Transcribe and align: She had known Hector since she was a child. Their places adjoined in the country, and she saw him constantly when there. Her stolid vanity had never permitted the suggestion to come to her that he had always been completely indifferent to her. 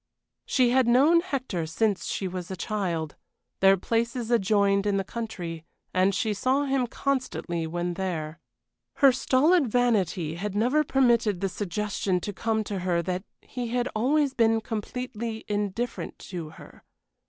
She 0.47 0.71
had 0.71 0.87
known 0.87 1.19
Hector 1.19 1.67
since 1.67 2.05
she 2.07 2.27
was 2.27 2.49
a 2.49 2.55
child. 2.55 3.15
Their 3.59 3.77
places 3.77 4.31
adjoined 4.31 4.87
in 4.87 4.97
the 4.97 5.03
country, 5.03 5.63
and 5.93 6.15
she 6.15 6.33
saw 6.33 6.63
him 6.65 6.87
constantly 6.87 7.67
when 7.67 7.93
there. 7.93 8.39
Her 8.95 9.11
stolid 9.11 9.67
vanity 9.67 10.37
had 10.37 10.55
never 10.55 10.83
permitted 10.83 11.39
the 11.39 11.49
suggestion 11.49 12.19
to 12.21 12.33
come 12.33 12.63
to 12.63 12.79
her 12.79 13.03
that 13.03 13.23
he 13.43 13.67
had 13.67 13.87
always 13.95 14.33
been 14.33 14.59
completely 14.59 15.45
indifferent 15.47 16.17
to 16.31 16.49
her. 16.49 16.83